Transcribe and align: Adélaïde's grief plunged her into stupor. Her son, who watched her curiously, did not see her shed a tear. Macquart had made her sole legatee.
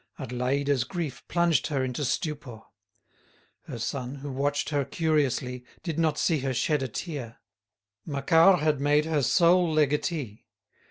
Adélaïde's 0.17 0.83
grief 0.83 1.21
plunged 1.27 1.67
her 1.67 1.83
into 1.83 2.03
stupor. 2.03 2.61
Her 3.67 3.77
son, 3.77 4.15
who 4.15 4.31
watched 4.31 4.69
her 4.69 4.83
curiously, 4.83 5.63
did 5.83 5.99
not 5.99 6.17
see 6.17 6.39
her 6.39 6.55
shed 6.55 6.81
a 6.81 6.87
tear. 6.87 7.37
Macquart 8.03 8.61
had 8.61 8.81
made 8.81 9.05
her 9.05 9.21
sole 9.21 9.71
legatee. 9.71 10.47